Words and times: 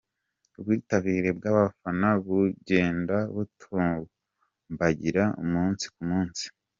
Ubwitabire 0.59 1.29
bw'abafana 1.37 2.07
bugenda 2.25 3.15
butumbagira 3.35 5.23
umunsi 5.43 5.85
ku 5.93 6.01
munsi. 6.09 6.45